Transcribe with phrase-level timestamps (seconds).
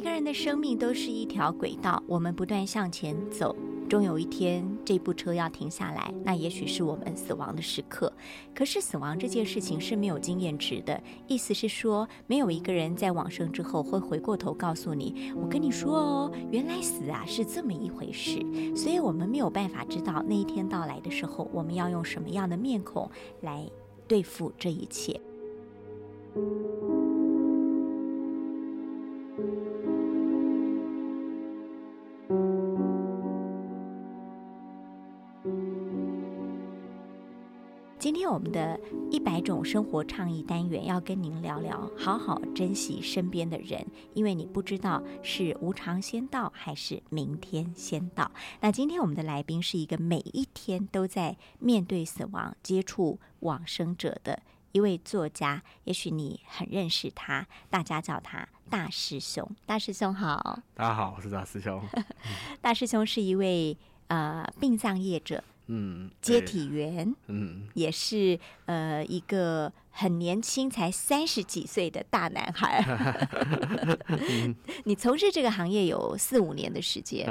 [0.00, 3.54] 每个人的生命都是一条轨道，我们不断向前走，
[3.86, 8.10] 终有一天这部车要停下来，那也许是我们死亡的时刻。
[8.54, 18.40] 可是死亡这件事情是没有经验值的，意思是说，没有一个人在往生之后会回过头告诉你：“我跟你说哦，原来死啊是这么一回事。”
[18.74, 23.10] 所以，我们没有办法知道那一天到来的时候，我们要用什么样的面孔
[23.42, 23.70] 来
[24.08, 25.20] 对付这一切。
[38.10, 38.76] 今天我们的
[39.12, 48.28] 一百种生活倡议单元要跟您聊聊，好好珍惜身边的人，因为你不知道是无常先到还是明天先到。
[48.58, 59.48] 那今天我们的来宾是一个每一天都在面对死亡、接触往生者的一位作家，也许你很认识他，大家叫他大师兄。
[59.64, 61.80] 大师兄好，大家好，我是大师兄。
[62.60, 63.78] 大师兄是一位
[64.08, 65.44] 呃殡葬业者。
[65.72, 72.84] 嗯，接体员，嗯，也是呃一个很年轻，才三十几岁的大男孩。
[74.84, 77.24] 你从事这个行业有四五年的时间，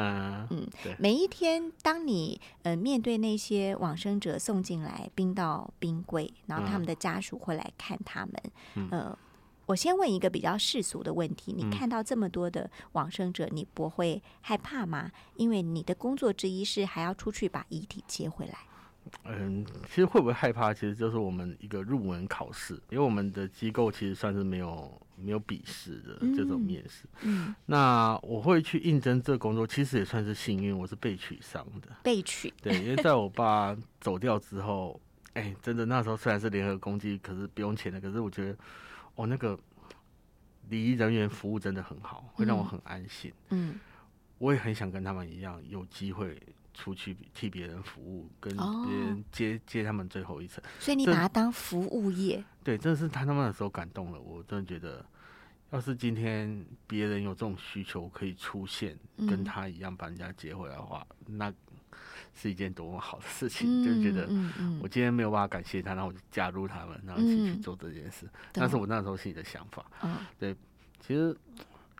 [0.50, 0.66] 嗯，
[0.98, 9.17] 每一天，当你呃面对那些往生者送进来冰到冰柜，然后他们的家属会来看他们，呃。
[9.70, 15.11] 我先问一个比较世俗的问题：你看到这么多的往生者，你不会害怕吗？
[15.36, 18.58] 因为你的工作之一是还要出去把遗体接回来。
[19.26, 27.06] 嗯，其实会不会害怕，其实就是我们一个入门考试，因为我们的机构其实算是没有没有笔试的这种面试。
[27.22, 31.89] 嗯，那我会去应征这个工作，其实也算是幸运，我是被取上的。
[32.02, 32.52] 被取？
[32.59, 35.00] 对，因为在我爸走掉之后，
[35.33, 38.58] 哎，真的那时候虽然是联合攻击，可是不用钱的，可是我觉得。
[39.19, 39.59] 哦，那个
[40.69, 43.33] 礼仪人员服务真的很好，会让我很安心。
[43.49, 43.77] 嗯，
[44.37, 46.41] 我也很想跟他们一样，有机会
[46.73, 50.63] 出去替别人服务，跟别人接接他们最后一程。
[50.80, 52.41] 所以你把它当服务业？
[52.63, 55.05] 对，真的是他他们的时候感动了我，真的觉得。
[55.71, 61.53] 要是今天别人有这种需求可以出现，跟他一样把人家接回来的话，那
[62.34, 63.84] 是一件多么好的事情！
[63.84, 64.28] 就觉得
[64.82, 68.30] 我今天没有办法感谢他，然后我就加入他们，然后一起去做这件事。
[68.56, 69.86] 那是我那时候心里的想法。
[70.38, 70.56] 对，
[71.00, 71.36] 其实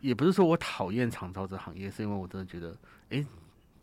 [0.00, 2.76] 也不是说我讨厌长照这行业，是因为我真的觉得，
[3.10, 3.24] 哎，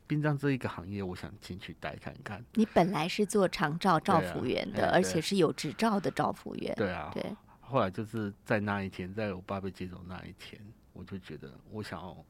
[0.08, 2.44] 殡葬这一个行业，我想进去待看看。
[2.54, 6.74] 你本来是做长照照服员的，而且是有执照的照服员。
[6.76, 7.24] 对啊，对。
[7.60, 10.60] 后来就是在那一天，在我爸被接走那一天，
[10.94, 12.26] 我就觉得我想要，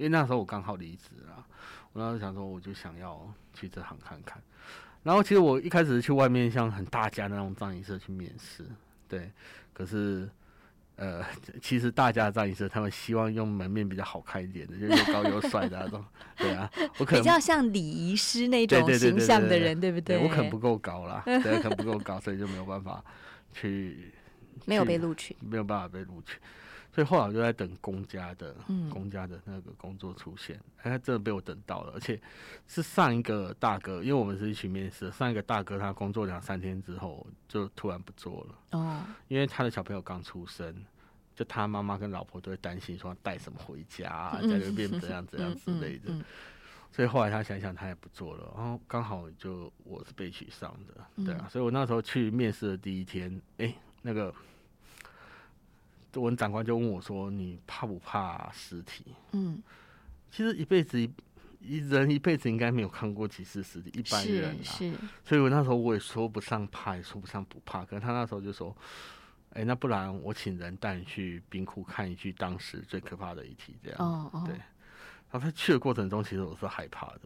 [0.00, 1.44] 因为那时候我刚好离职了，
[1.92, 4.42] 我那时候想说，我就想要去这行看看。
[5.02, 8.64] 然后其实我一开始是去外面像很大家那种葬仪社去面试，
[9.06, 9.30] 对。
[9.74, 10.26] 可是
[10.96, 11.22] 呃，
[11.60, 16.02] 其实大家的葬仪社他们希望用门面比较好看一点的，就又高又帅的那种，
[16.38, 16.70] 对啊。
[16.96, 20.16] 我可能比较像礼仪师那种形象的人，对不对？
[20.16, 23.04] 我可能不够高啦， 对，可能不够高，所以就没有办法
[23.52, 24.14] 去。
[24.66, 26.38] 没有被录取，没有办法被录取，
[27.00, 28.54] 所以后来我就在等公家的，
[28.90, 30.60] 公家的那个工作出现。
[30.82, 32.20] 哎，真的被我等到了，而且
[32.68, 38.78] 是上一个大哥，因为我们是一起面试，上一个大哥他工作两三天之后就突然不做了。
[38.78, 40.84] 哦，因为他的小朋友刚出生，
[41.34, 46.12] 就他妈妈跟老婆都会担心说带什么回家，在那边怎样怎样之类的。
[46.92, 48.52] 所以后来他想想，他也不做了。
[48.58, 51.48] 然后刚好就我是被取上的，对啊。
[51.50, 53.74] 所以我那时候去面试的第一天，哎。
[54.02, 54.34] 那个，
[56.14, 59.62] 我们长官就问我说：“你怕不怕尸体？”嗯，
[60.30, 61.10] 其实一辈子一
[61.60, 64.62] 一人一辈子应该没有看过几次尸体，一般人啊。
[64.64, 64.92] 是，
[65.24, 67.84] 所以我那时候我也说不上怕，也说不上不怕。
[67.84, 68.76] 可是他那时候就说
[69.54, 74.54] ：“哎，那不然我请人带你去冰库看一具当时最可怕的遗体。”这样哦哦，对。
[75.30, 77.20] 然后在去的过程中，其实我是害怕的。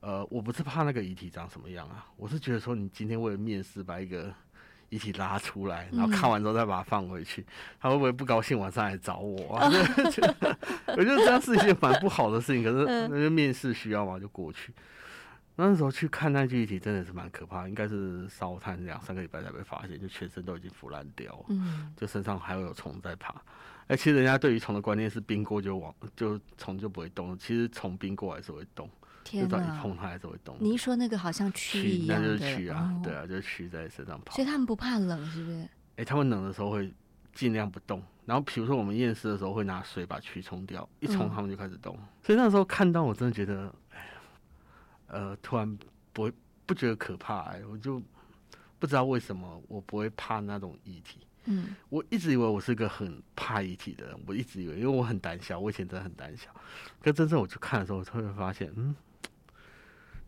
[0.00, 4.34] 呃，我不是怕那个遗体长什么样啊，我是觉得说你今天为了面试把一个。
[4.88, 7.44] 一起拉出来，然后看完之后再把它放回去，
[7.80, 8.58] 他会不会不高兴？
[8.58, 9.56] 晚上来找我？
[9.56, 9.68] 啊
[10.96, 12.62] 我觉得这样是一件蛮不好的事情。
[12.62, 14.72] 可是那个面试需要嘛，就过去。
[15.58, 23.34] 那时候去看那具遗体，真的是蛮可怕，应该是烧炭两三个礼拜才被发现，就全身都已经腐烂掉，嗯，就身上还会有虫在爬。
[23.86, 28.86] 哎，其实人家对于虫的观念是冰过就往就虫就不会动，其实虫冰过还是会动。
[29.26, 29.58] 天哪！
[29.58, 30.56] 一碰它还是会动。
[30.60, 34.36] 你一说那个好像蛆一样的，那就是蛆啊，对啊，就是蛆在身上跑。
[34.36, 35.68] 所以他们不怕冷，是不是？
[35.96, 36.92] 哎，他们冷的时候会
[37.34, 38.02] 尽量不动。
[38.24, 41.96] 然后，比如说我们验尸的时候，会拿水把蛆冲掉，一冲他们就开始动。
[42.22, 44.08] 所以那时候看到，我真的觉得，哎，
[45.08, 45.78] 呃，突然
[46.12, 46.32] 不会
[46.64, 48.02] 不觉得可怕，哎，我就
[48.78, 51.20] 不知道为什么我不会怕那种遗体。
[51.48, 56.50] 嗯，我一直以为我是个很怕遗体的人，我一直以为，因为我很胆小，我以前真的很胆小。
[57.00, 58.92] 可真正我去看的时候，我突然发现，嗯，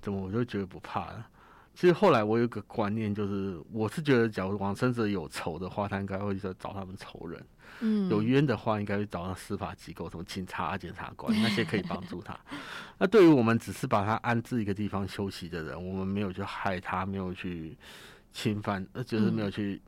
[0.01, 1.27] 怎么我就觉得不怕了？
[1.75, 7.41] 其实后来我有个观念，就是我是觉得，假如往生者有仇的话，他应该会去找他们仇人；
[7.81, 12.37] 嗯，有冤的话，应该会找到司法机构，什么警察、检察官那些可以帮助他。
[12.99, 17.79] 那对于我们只是把他安置一个地方休息的人，我们没有去害他，没有去
[18.33, 19.81] 侵犯，呃，就是没有去。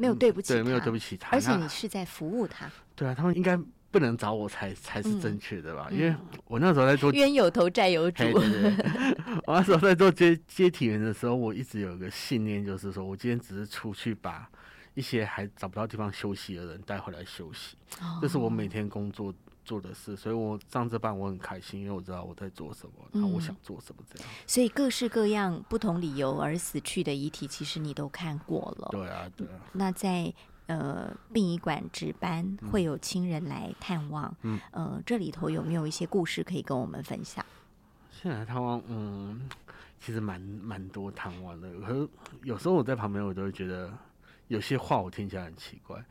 [0.00, 1.30] 没有对不起，对，没有对不起他。
[1.32, 2.70] 而且你是在服务他。
[2.94, 3.58] 对啊，他们应该
[3.90, 5.88] 不能找我才才是正确的吧？
[5.90, 6.14] 因为
[6.46, 8.22] 我那时候在做冤有头债有主。
[8.24, 8.94] 对对对，
[9.46, 14.48] 我那时候在做接接体员的时候，我一直有一个信念，就是说我今天只是出去把
[14.94, 17.76] 一些还找不到地方休息的人带回来休息，
[18.20, 19.34] 这是我每天工作。
[19.64, 24.26] 做的事，所以我上这班我很开心，因为我知道我在做什么，然后我想做什么这样。
[24.46, 28.88] 所以各式各样不同理由而死去的遗体，其实你都看过了。
[28.90, 29.60] 对啊，对啊。
[29.74, 30.32] 那在
[30.68, 34.34] 呃殡仪馆值班，会有亲人来探望。
[34.42, 34.58] 嗯。
[34.70, 37.44] 呃，这里头有没有一些故事可以跟我们分享？
[38.10, 39.48] 现在探望，嗯，
[40.00, 41.72] 其实蛮蛮多探望的。
[41.80, 42.08] 可是
[42.42, 43.92] 有时候我在旁边，我都会觉得
[44.46, 46.02] 有些话我听起来很奇怪。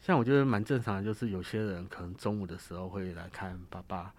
[0.00, 4.12] 像我觉得蛮正常的，就是有些人可能中午的时候会来看爸爸，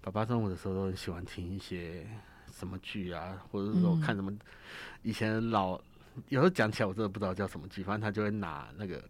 [0.00, 2.04] 爸爸中午的时候都很喜欢听一些
[2.52, 4.32] 什么剧啊，或者是说看什么
[5.02, 5.80] 以前老，
[6.28, 9.02] 有时候讲起来我真的不知道叫什么剧，反正他就会拿那个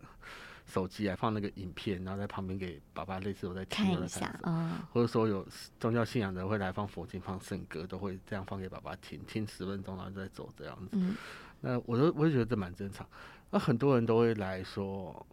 [0.66, 5.46] 手机来放那个影片，然后在旁边给爸爸类似我在听一下，嗯，或者说有
[5.81, 10.90] 宗教信仰的会来放佛经、放圣歌，都会这样放给爸爸听，听十分钟然后再走这样子。
[10.93, 11.16] 嗯，
[11.60, 13.06] 那我都我就觉得这蛮正常。
[13.50, 15.26] 那很多人都会来说。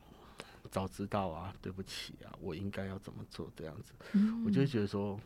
[0.72, 3.94] 早知道啊，对不起啊，我应该要怎么做这样子，
[4.46, 5.18] 我就觉得说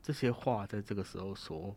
[0.00, 1.74] 这些话在这个时候说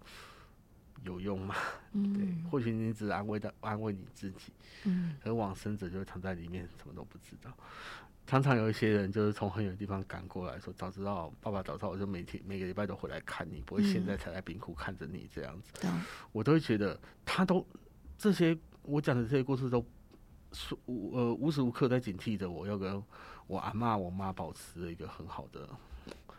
[1.03, 1.55] 有用吗？
[1.93, 4.53] 对，或许你只是安慰的安慰你自己，
[4.85, 7.51] 嗯，而往生者就会藏在里面，什么都不知道。
[8.27, 15.87] 常常有一些人就是从很远的地方赶过来说，早知道爸爸早知道，我就每天每个礼拜都回来看你，不会现在才在冰库看着你这样子。
[16.31, 17.65] 我都会觉得他都
[18.17, 19.85] 这些我讲的这些故事都。
[20.85, 23.01] 无呃无时无刻在警惕着我要跟
[23.47, 25.65] 我阿妈我妈保持一个很好的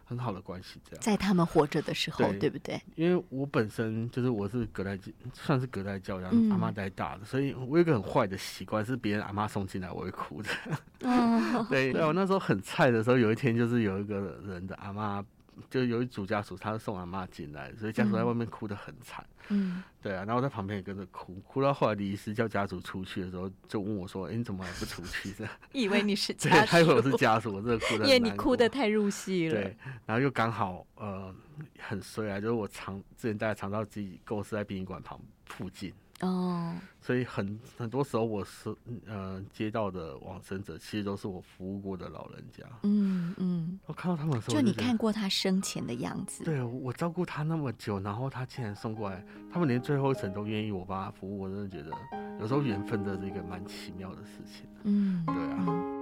[0.04, 2.80] 很好的关系，这样在他们活着的时候，对不对？
[2.96, 4.98] 因为我本身就是我是隔代
[5.32, 10.48] 算是隔代教养，阿妈带大的，所以我有一个很坏的习惯，是别人阿妈送进来我会哭的。
[11.70, 15.24] 对，对我那时候很菜的时候，有一天就是有一个人的阿妈。
[15.70, 19.24] 就有一组家属，他是送阿妈进来，所以家属在外面哭得很惨。
[19.48, 28.04] 嗯，对啊，然后在旁边也跟着哭，哭到后来李医师叫家属出去的时候，就问我说：“哎，你怎么还不出去？”这样， 以为你是家属， 他以为我是家属，我真的哭的。
[28.08, 29.54] 因为你哭的太入戏了。
[29.54, 29.76] 对，
[30.06, 31.34] 然后又刚好呃
[31.78, 35.92] 很衰啊，就是我常之前大家常到自己公司在殡仪馆旁附近。
[36.22, 38.74] 哦，所以很很多时候我是
[39.06, 42.64] 呃接到的往生者，其实都是我服务过的老人家。
[42.84, 46.44] 嗯嗯，我看到他们的时候，就你看过他生前的样子。
[46.44, 51.90] 对，我照顾他那么久，然后他竟然送过来，他们连最后一程都愿意我帮他服务，我真的觉得
[52.40, 54.66] 有时候缘分的这个蛮奇妙的事情。
[54.84, 56.01] 嗯，对啊。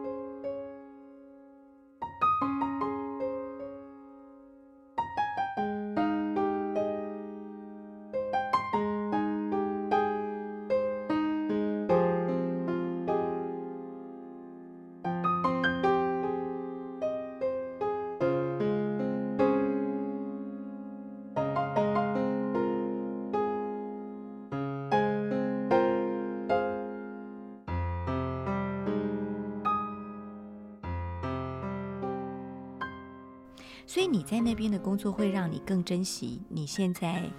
[34.11, 37.31] 你在那边的工作会让你更珍惜你现在，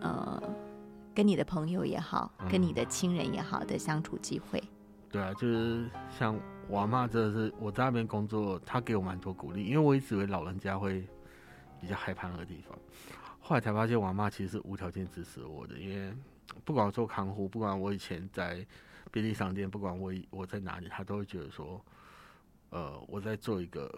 [0.00, 0.42] 呃，
[1.14, 4.60] 跟你的朋友也好，跟你的亲人也好的相处机会。
[5.12, 6.36] 对啊，就是像
[6.68, 11.06] 我妈，真的是我在那边工作，她给我蛮多鼓励，因为我一直以为老人家会
[11.80, 12.76] 比较害怕那个地方，
[13.38, 16.12] 后来才发现我妈其实是无条件支持我的，因为
[16.64, 18.66] 不管我做看护，不管我以前在
[19.12, 21.80] 便利商店，不管我我在哪里，她都会觉得说，
[22.70, 23.88] 呃，我在做一个。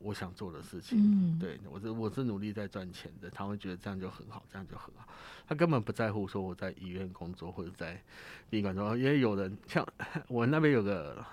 [0.00, 5.06] 我想做的事情，对我是我是努力在赚钱的，他会觉得这样就很好，这样就很好。
[5.46, 8.00] 他根本不在乎说我在医院工作或者在
[8.48, 9.86] 宾馆中，因为有人像
[10.28, 11.24] 我那边有个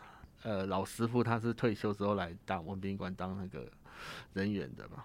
[0.44, 3.72] 呃老师傅，他是退休之后来当我们宾馆当那个
[4.34, 5.04] 人员的嘛。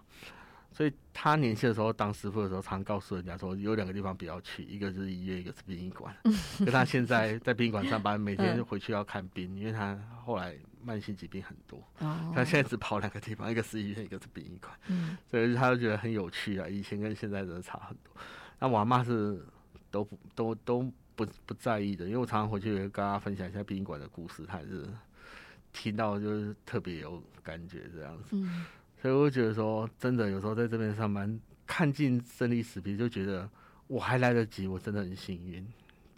[0.74, 6.16] 所以他年轻的时候当师傅的时候，常告诉人家说有两个地方不要去，一个是医院，一个是殡仪馆。
[6.64, 11.82] 可他现在在殡仪馆上班，每天回去要看病，因为他后来慢性疾病很多。
[12.34, 14.72] 他现在只跑两个地方，一个是医院，一个是殡仪馆。
[15.30, 18.12] 所以他就觉得很有趣啊，以前跟现在真的差很多。
[18.58, 19.44] 那我阿妈是
[19.90, 24.86] 都不都都不不在意的，因为我常常回去跟大家分享一下殡仪馆的故事，他是
[25.72, 28.30] 听到就是特别有感觉这样子。
[28.32, 28.64] 嗯
[29.00, 33.50] 所以我就觉得说，真的有时候在这边上班，看尽生离死别，就觉得
[33.88, 35.66] 我还来得及，我真的很幸运。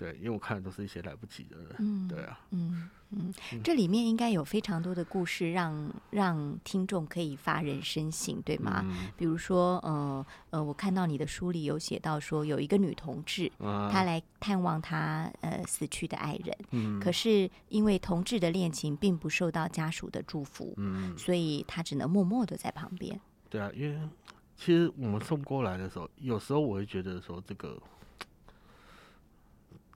[0.04, 1.66] 对，因为我看的都是一些来不及的人。
[1.78, 3.32] 嗯，对啊，嗯嗯，
[3.62, 8.82] 这里面应该有非常多的故事让，让听众可以发人深省，对吗？
[8.84, 23.18] 嗯比如说，呃呃，我看到你的书里有写到说，有一个女同志，啊她来探望她呃死去的爱人，嗯可是因为同志的恋情并不受到家属的祝福，嗯，所以她只能默默的在旁边。
[23.48, 24.08] 对啊，因为
[24.56, 27.80] 其实我们送过来的时候，有时候我会觉得说这个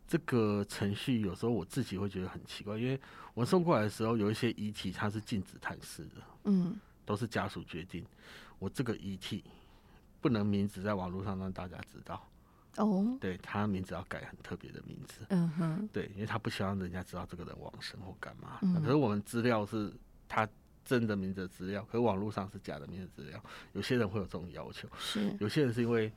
[0.09, 2.99] 这个程序，有时候我自己会觉得很奇怪，因为
[3.35, 8.05] 我送过来的时候，有一些遗体它是禁止探视的，嗯都是家属决定。
[8.59, 9.45] 我这个遗体
[10.21, 12.27] 不能名字在网络上让大家知道，
[12.77, 18.59] 哦，对他名字要改很特别的名字，嗯哼，对，因为他不希望人家知道这个人往生或干嘛。
[18.63, 19.93] 嗯可是我们资料是
[20.27, 20.49] 他
[20.85, 23.39] 真的名字的资料，可是网络上是假的名字资料，
[23.75, 24.89] 有些人会有这种要求。
[24.99, 26.11] 是，有些人是因为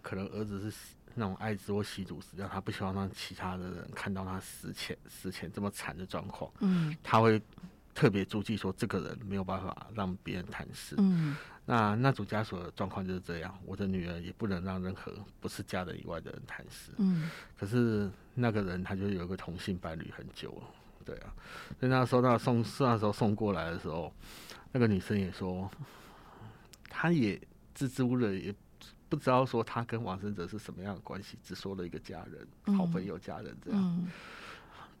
[0.00, 7.40] 可能儿子是吸那种艾滋或吸毒死掉，他不希望让其他的人看到他死前死前这么惨的状况，嗯他会
[7.94, 10.94] 特别注意说这个人没有办法让别人探视。
[10.98, 16.90] 嗯那那组家属的状况就是这样，我的女儿也不能让任何不是家人以外的人探视。
[16.98, 20.66] 嗯可是那个人他就有一个同性伴侣很久了，
[21.06, 21.32] 对啊，
[21.80, 24.12] 所以那时候那送那时候送过来的时候，
[24.72, 25.70] 那个女生也说，
[26.90, 27.40] 她也
[27.74, 28.54] 支支吾吾的，也
[29.14, 33.80] 不知道说他跟王生哲是什么样的关系，只说了一个家人、好朋友、家人这样。
[33.80, 34.08] 嗯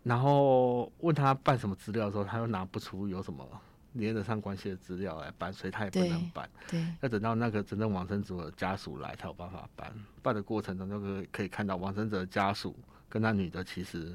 [0.04, 3.48] 然后问他办什么资料的时候，他又拿不出有什么
[3.94, 6.46] 连得上关系的资料来办，所以他也不能办。
[6.68, 9.90] 对，要等到那个真正王生哲的家属来，才有办法办。
[10.20, 12.76] 办的过程中，就可以可以看到王生哲的家属
[13.08, 14.14] 跟那女的其实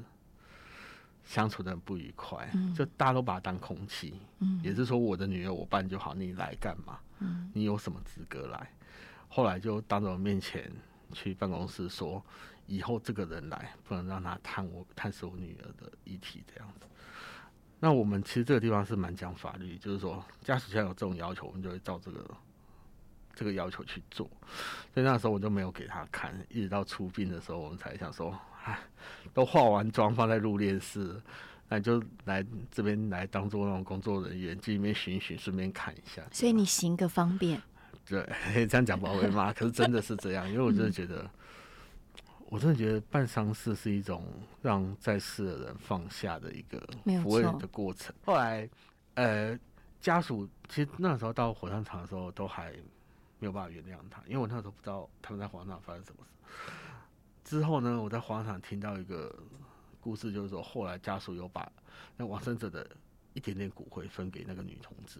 [1.25, 4.13] 相处的很不愉快，嗯就大家都把他当空气。
[4.41, 6.99] 嗯也是说，我的女儿我办就好，你来干嘛？
[7.17, 8.71] 嗯你有什么资格来？
[9.29, 10.69] 后来就当着我面前
[11.13, 12.21] 去办公室说，
[12.65, 16.85] 以后这个人来不能让他探我探视我女儿的遗体这样子。
[17.79, 22.25] 那我们其实这个地方是蛮讲法律，就是说家属现在有这种要求，我们就会照这个
[23.33, 24.29] 这个要求去做。
[24.93, 28.77] 所以那时候我就没有给他看，一直到出殡的时候，我们才想说，哎，
[29.33, 31.21] 都化完妆放在入殓室，
[31.69, 36.21] 那就来这边来当做那种工作人员，去里面巡一巡，顺便看一下。
[36.33, 37.61] 所以你行个方便，
[38.09, 38.27] 对，
[38.65, 41.29] 这样讲不好会骂，可是真的是这样，因为我真的觉得，
[42.47, 44.25] 我真的觉得办丧事是一种
[44.61, 48.13] 让在世的人放下的一个抚慰人的过程。
[48.25, 48.67] 后来，
[49.13, 49.57] 呃，
[50.01, 52.71] 家属其实那时候到火葬场的时候都还
[53.37, 56.71] 没有办法原谅他，因为我那时候不知道他们在火葬场发生什么事。
[57.43, 59.33] 之后呢，我在火葬场听到一个
[60.01, 61.71] 故事，就是说后来家属有把
[62.17, 62.89] 那往生者的
[63.33, 65.19] 一点点骨灰分给那个女同志。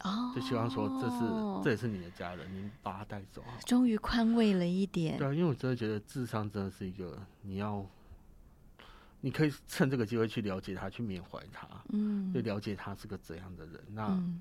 [0.00, 3.42] 哦，就希望说这是这也是你的家人，您把他带走。
[3.66, 7.86] 终于宽慰了一点，对啊，因为我真的觉得智商真的是一个你要，
[9.20, 13.80] 你可以趁这个机会去了解他，去缅怀他，嗯就了解他是个怎样的人。
[13.90, 14.40] 那、嗯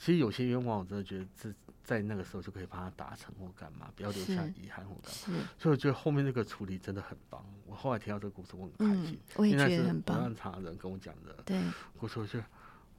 [0.00, 5.40] 其实有些愿望，我真的觉得这在那个时候就可以帮他达成或干嘛，不要留下遗憾或干嘛。
[5.58, 7.44] 所以我觉得后面那个处理真的很棒。
[7.66, 11.60] 我后来听到这个故事，我很开嗯心，，我也觉得很棒火葬，场的人跟我讲的对，
[11.98, 12.38] 我说就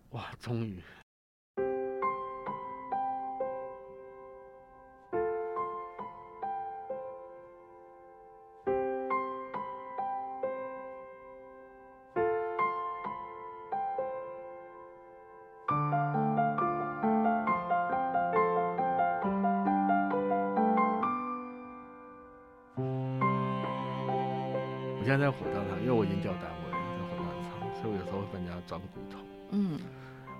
[0.09, 0.77] 哇，终于。
[25.09, 29.17] 现在在火葬场，因为我已经调单位在火葬场，所以我有时候会帮人家装骨头。
[29.49, 29.79] 嗯，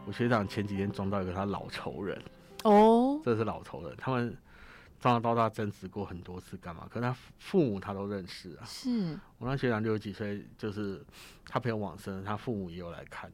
[0.06, 2.22] 我学长前几天装到一个他老仇人，
[2.66, 4.38] 哦，这是老仇人，他们
[5.00, 6.88] 从小到大争执过很多次，干嘛？
[6.88, 8.62] 可是他父母他都认识啊。
[8.64, 11.04] 是，我那学长六十几岁，就是
[11.48, 13.28] 他朋友往生，他父母也有来看，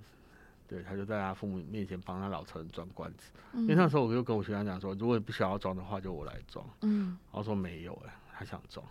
[0.69, 3.31] 对，他就在他父母面前帮他老仇人装棺子。
[3.55, 6.65] 因为那嗯时候我就跟我学长讲说，如果你不想要装的话，就我来装。
[6.83, 8.87] 嗯然后说没有哎、他想装。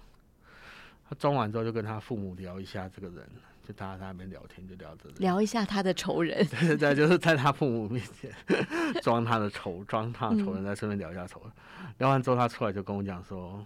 [1.08, 3.28] 他装完之后就跟他父母聊一下这个人，
[3.66, 5.14] 就大家在那边聊天，就聊这个。
[5.18, 8.30] 聊一下他的仇人， 对对对，就是在他父母面前
[9.02, 11.52] 装他的仇，装他的仇人，嗯在顺便聊一下仇人。
[11.98, 13.64] 聊完之后，他出来就跟我讲说，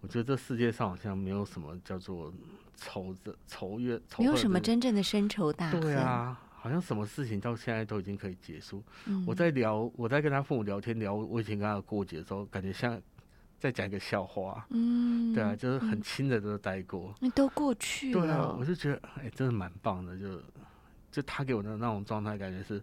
[0.00, 2.32] 我觉得这世界上好像没有什么叫做
[2.76, 8.82] 仇的仇怨，仇没有什么真正的深仇大恨，对啊，好像什么事情到现在都已经可以结束。
[9.06, 13.00] 嗯，我在聊，我在跟他父母聊天聊我以前跟他过节的时候，感觉像
[13.58, 14.66] 在讲一个笑话。
[14.70, 17.14] 嗯，对啊，就是很嗯亲的都待过。
[17.20, 20.40] 那都过去了对啊，我，就觉得哎、真的蛮棒的，就
[21.10, 22.82] 就他给我的那种状态，感觉是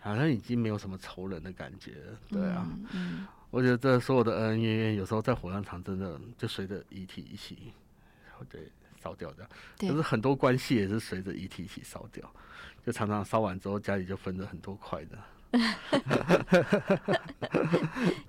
[0.00, 1.94] 好像已经没有什么仇人的感觉。
[2.28, 7.72] 对啊，嗯我觉得这所有的恩恩怨怨，有时候在火葬场真的就随着遗体一起，
[8.50, 8.68] 对，
[9.00, 9.48] 烧掉的。
[9.78, 12.28] 对可是很多关系也是随着遗体一起烧掉，
[12.84, 15.16] 就常常烧完之后，家里就分着很多块的。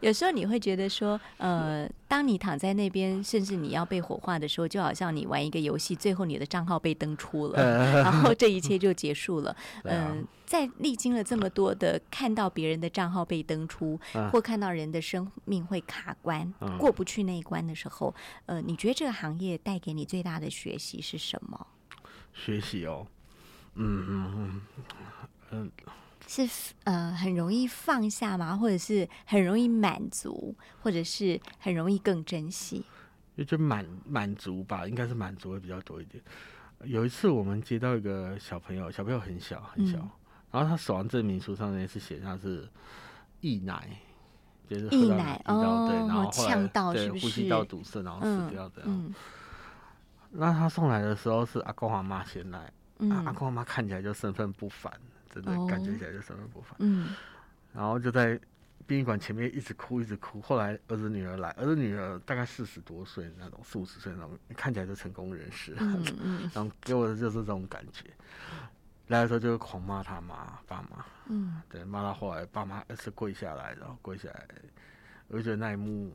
[0.02, 9.56] 有时候你会觉得说，呃，当你躺在那边，甚至你要被火化的时候，就好像你玩一个游戏，最后你的账号被登出了， 然后这一切就结束了。
[9.86, 18.14] 嗯、在历经了这么多的看到别人的账号被登出，嗯或看到人的生命会卡关、嗯过不去那一关的时候，
[18.46, 21.68] 呃，你觉得这个行业带给你最大的学习是什么？
[22.34, 23.08] 学习哦，
[23.76, 24.62] 嗯嗯。
[25.52, 25.72] 嗯，
[26.28, 28.56] 是呃很容易放下吗？
[28.56, 32.84] 或者是很容易满足，或者是很容易更珍惜？
[33.38, 36.24] 就就满满足吧，应该是满足会比较多一点。
[36.84, 40.10] 有一次我们接到一个小朋友，小朋友很小很小，嗯
[40.52, 42.68] 然后他死亡证明书上面是写他是
[43.42, 43.90] 溢奶，
[44.70, 48.90] 就是溢喝到奶哦然后呛到对呼吸道堵塞，然后嗯死掉这样。
[48.90, 49.14] 嗯
[50.38, 54.92] 那他送来的时候是阿公阿妈先来，嗯啊阿公阿妈看起来就身份不凡，
[55.42, 56.76] 真的感觉哦起来就身份不凡。
[56.80, 57.16] 嗯
[57.74, 58.40] 然后就在
[58.88, 60.40] 殡仪馆前面一直哭，一直哭。
[60.42, 65.76] 后来儿子女儿来，儿子女儿大概四十多岁那种，四五十岁那种，看起来就成功人士。
[65.82, 68.06] 嗯嗯然后给我的就是这种感觉。
[69.08, 74.48] 来的时候就是狂骂他妈爸妈，嗯对，骂到后来爸妈是跪下来，然后跪下来，
[75.28, 76.12] 我就觉得那一幕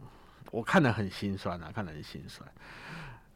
[0.51, 2.49] 我看得很心酸啊，看得很心酸。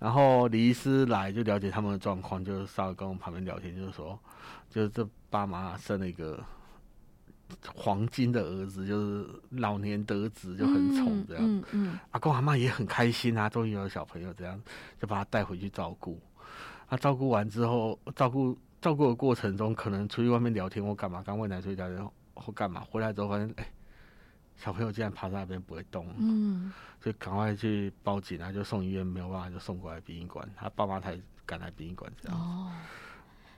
[0.04, 4.18] 然后李医师来就了解他们的状况，就是稍微跟我旁边聊天，就是说，
[4.68, 6.38] 就是这爸妈生了一个
[7.74, 11.42] 黄金的儿子，就是老年得子就很宠这样。
[11.42, 14.60] 嗯嗯阿公阿妈也很开心啊，终于有小朋友这样，
[15.00, 16.20] 就把他带回去照顾。
[16.86, 23.66] 他照顾完之后，照顾照顾的过程中，可能出去外面聊天或干嘛，刚喂奶出去聊天或干嘛，回来之后发现，哎、
[24.56, 32.38] 小朋友竟然趴在那边不会动，嗯所以赶快去报警啊，就送医院，没有办法就送过来殡仪馆，他爸妈才赶来殡仪馆这样。
[32.38, 32.72] 哦，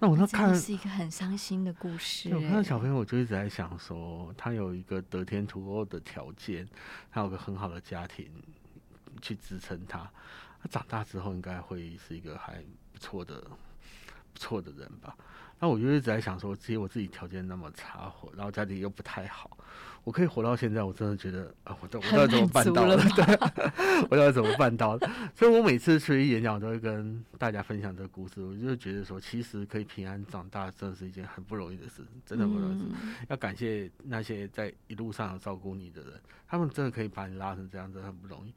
[0.01, 2.63] 那我那看是一个很伤心的故事对，我看到哎。
[2.63, 6.69] 小朋友，我就一直在想说，他有一个得天独厚的条件，
[7.13, 8.29] 他有个很好的家庭
[9.23, 10.11] 去支撑他。
[10.61, 13.41] 他长大之后应该会是一个还不错的、
[14.33, 15.17] 不错的人吧。
[15.59, 19.57] 那我就一直在想说，其实我自己条件那么差，活然后家里又不太好，
[20.05, 22.99] 我可以活到现在，我真的觉得啊，我到 我到底怎么办到的？
[22.99, 25.11] 很满足对，我到底怎么办到的？
[25.35, 28.43] 所以我每次出去演讲，我都会跟大家分享这个故事。
[28.43, 32.83] 我就觉得说，其实可以平安长大，真的是一件很不容易的事，真的不容易。
[32.83, 36.13] 嗯要感谢那些在一路上有照顾你的人，
[36.47, 38.53] 他们真的可以把你拉成这样，真的很不容易。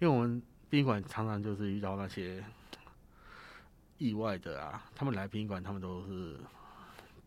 [0.00, 2.42] 因为我们宾馆常常就是遇到那些
[3.98, 6.38] 意外的啊，他们来殡仪馆，他们都是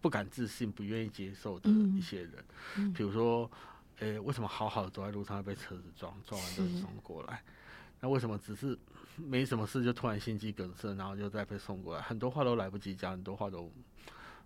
[0.02, 2.34] 不敢自信、不愿意接受的嗯一些人。
[2.78, 3.50] 嗯比如说，
[4.00, 7.44] 诶、为什么好好的走在路上会被车子撞，撞完就是送过来？
[8.00, 8.78] 那为什么只是
[9.16, 12.02] 没什么事就突然心肌梗塞，然后就再被送过来？
[12.02, 13.72] 很多话都来不及讲，很多话都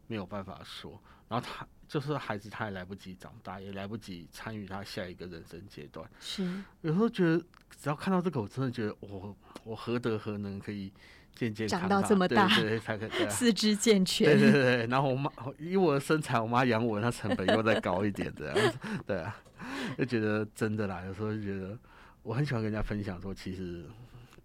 [0.07, 0.99] 没有办法说。
[1.27, 6.07] 然后他就是孩子，他也来不及长大，也来不及参与他下一个人生阶段。
[6.19, 6.43] 是
[6.81, 7.37] 有时候觉得，
[7.81, 10.91] 只要看到这个，我真的觉得我我何德何能可以
[11.35, 14.39] 健健康长康到这么大对对对，才可以四肢健对全。
[14.39, 19.35] 对对对，然后我妈以我的身材，我妈养我，那成本又再高一点，这样子，对啊，
[19.97, 21.77] 就觉得真的啦，有时候就觉得
[22.23, 23.83] 我很喜欢跟人家分享说，其实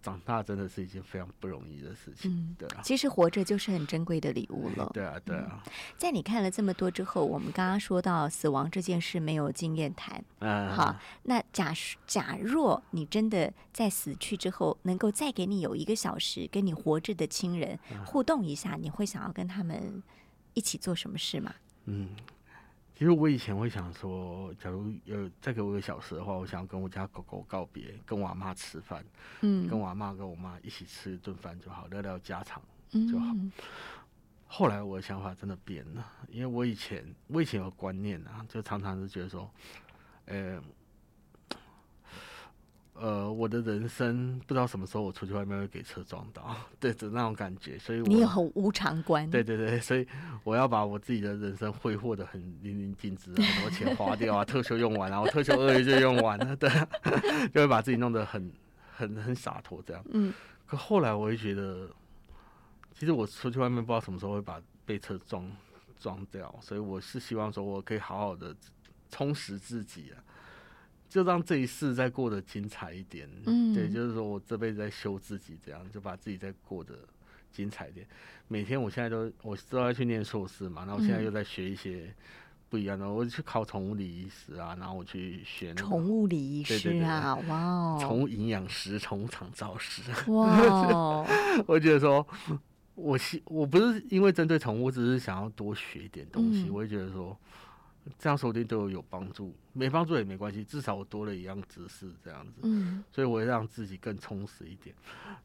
[0.01, 4.89] 长大真的是一件非常不容易的事情，嗯对啊，其实活着就是很珍贵的礼物了。
[4.93, 5.63] 对啊，对啊，
[5.97, 11.73] 在你看了这么多之后，我们刚刚说到死亡这件事没有经验谈，嗯，好，那假
[12.07, 18.05] 假若你真的在死去之后，能够再给你有一个小时跟你活着的亲人嗯。
[18.05, 20.01] 互动一下，你会想要跟他们
[20.53, 21.53] 一起做什么事吗？
[21.85, 22.09] 嗯，
[22.93, 29.03] 其实我以前会想说，假如有再给我一个小时的话，我想要跟我家狗狗告别，跟我阿妈吃饭，
[29.39, 32.61] 跟嗯我阿妈跟我妈一起吃一顿饭就好，聊聊家常。
[32.93, 33.33] 嗯就好
[34.53, 39.49] 后来我的想法真的变了，因为我以前我以前有观念啊，就常常是觉得说，
[40.25, 40.61] 呃，
[42.93, 50.05] 呃，我的人生不知道什么时候我出去外面会给车撞到， 对的那种感觉，所以我你有很无常观，对对对，所以
[50.43, 56.87] 我要把我自己的人生挥霍的很淋漓尽致很多钱花掉啊，特休用完啊，我特休二月就用完了， 对啊，
[57.53, 58.51] 就会把自己弄得很
[58.95, 60.03] 很很洒脱这样。
[60.13, 60.33] 嗯
[60.67, 61.89] 可后来我会觉得，
[62.93, 65.49] 其实我出去外面不知道什么时候会把被车撞
[65.99, 68.55] 撞掉，所以我是希望说我可以好好的
[69.09, 70.23] 充实自己啊，
[71.11, 73.29] 就让这一世再过得精彩一点。
[73.45, 76.95] 嗯对，就是说我这辈子在修自己，这样就把自己再过得
[77.51, 78.07] 精彩一点。
[78.47, 82.13] 每天我现在都我都要去念硕士嘛，然后我现在又在学一些
[82.69, 90.01] 不一样的，我去考宠物礼仪师啊，然后我去学那个宠物礼仪对对师啊，哇哦，宠物营养师、宠物厂造师。
[90.31, 91.27] 哇哦，
[91.67, 92.25] 我觉得说，
[92.95, 96.63] 我希我不是因为针对宠物，我只是想要多学一点东西。
[96.63, 97.37] 嗯我会觉得说，
[98.17, 102.61] 这样说不定对我有帮助，没帮助也没关系，至少我多了一样知识，这样子。
[102.63, 104.95] 嗯所以我会让自己更充实一点。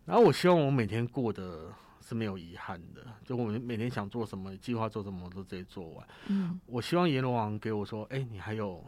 [0.04, 6.06] 然后我希望我每天过得是没有遗憾的，就我每天想做什么、计划做什么，我都直接做完。
[6.28, 8.82] 嗯我希望阎罗王给我说：“哎、你还有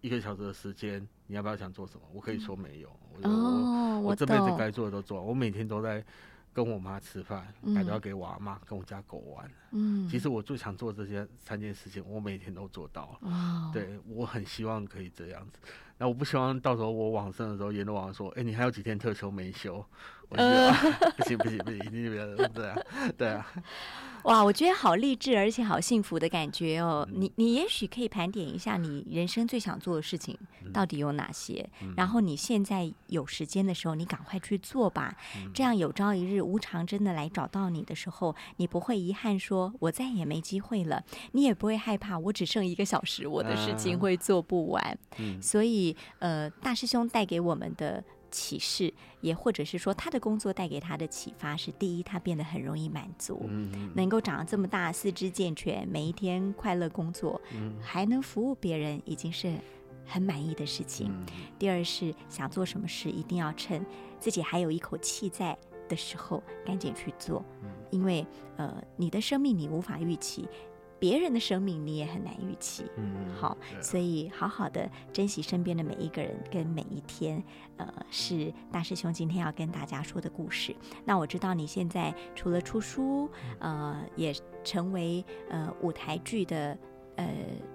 [0.00, 5.26] 一个小时的时间，你要不要想做什么？”我可以说没有，我就我哦，我这辈子该做的都做完。
[5.26, 6.04] 我每天都在
[6.52, 9.50] 跟我妈吃饭，嗯打电话给我阿妈，跟我家狗玩。
[9.70, 13.28] 嗯，其实我最想做这些三件事情，我每天都做到了。
[13.28, 15.58] 哦，对我很希望可以这样子，
[15.98, 19.84] 那我不希望到时候我往生的时候，阎罗王说：“哎、你还有几天特休没休？”
[20.28, 20.78] 我就觉得、啊
[21.18, 22.76] 不行不行不行，一定不要对啊，
[23.18, 23.46] 对啊，
[24.24, 27.06] 哇，我觉得好励志，而且好幸福的感觉哦。
[27.12, 35.14] 嗯你你也许可以盘点一下你人生最想做的事情嗯到底有哪些，然后你现在有时间的时候，你赶快去做吧。
[35.36, 44.98] 嗯这样有朝一日无常真的来找到你的时候，你不会遗憾说我再也没机会了，你也不会害怕我只剩一个小时，我的事情啊会做不完。
[45.18, 59.54] 嗯所以，呃，大师兄带给我们的启示，也或者是说他的工作带给他的启发是：第一，他变得很容易满足，嗯能够长得这么大，四肢健全，每一天快乐工作，嗯还能服务别人，已经是
[60.06, 61.08] 很满意的事情。
[61.10, 61.26] 嗯
[61.58, 63.84] 第二是想做什么事，一定要趁
[64.18, 65.56] 自己还有一口气在
[65.88, 68.26] 的时候，赶紧去做，嗯因为
[68.56, 70.48] 呃，你的生命你无法预期。
[71.02, 73.58] 别人的生命你也很难预期，嗯好，啊。
[73.80, 77.42] 所以好好的珍惜身边的每一个人跟每一天，
[77.76, 80.72] 呃，是大师兄今天要跟大家说的故事。
[81.04, 86.78] 那我知道你现在除了出书，呃，也成为呃舞台剧的
[87.16, 87.28] 呃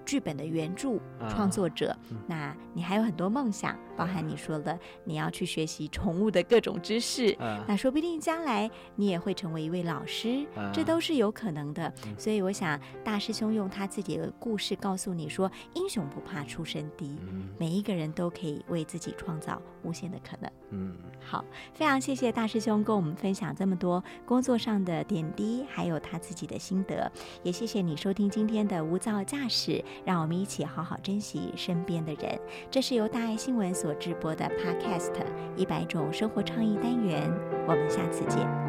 [0.06, 1.28] 剧本的原著啊。
[1.30, 2.18] 创作者，嗯。
[2.30, 11.92] 那你还有很多梦想，包含你说了你要去学习宠物的各种知识，啊那说不定将来你也会成为一位老师，啊这都是有可能的。
[12.06, 20.52] 嗯所以我想，大师兄用他自己的故事告诉你说，英雄不怕出身低，嗯每一个人都可以为自己创造无限的可能。
[20.70, 27.10] 嗯好，非常谢谢大师兄跟我们分享这么多工作上的点滴，还有他自己的心得。
[27.44, 32.40] 也谢谢你收听今天的无噪驾驶，让我们一起好好珍惜身边的人。
[32.70, 35.14] 这是由大爱新闻所直播的 Podcast
[35.56, 37.32] 《一百种生活创意单元》，
[37.66, 38.67] 我们下次见。